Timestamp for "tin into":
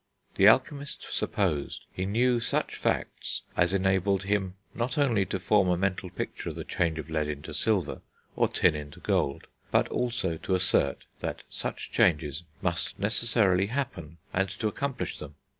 8.47-8.99